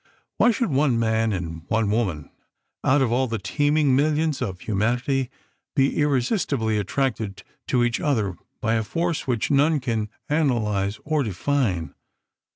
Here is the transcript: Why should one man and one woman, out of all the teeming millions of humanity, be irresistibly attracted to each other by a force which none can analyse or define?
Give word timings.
Why 0.37 0.49
should 0.49 0.71
one 0.71 0.97
man 0.97 1.31
and 1.31 1.61
one 1.67 1.91
woman, 1.91 2.31
out 2.83 3.03
of 3.03 3.11
all 3.11 3.27
the 3.27 3.37
teeming 3.37 3.95
millions 3.95 4.41
of 4.41 4.61
humanity, 4.61 5.29
be 5.75 5.95
irresistibly 5.97 6.79
attracted 6.79 7.43
to 7.67 7.83
each 7.83 7.99
other 7.99 8.35
by 8.61 8.73
a 8.73 8.83
force 8.83 9.27
which 9.27 9.51
none 9.51 9.79
can 9.79 10.09
analyse 10.27 10.99
or 11.05 11.21
define? 11.21 11.93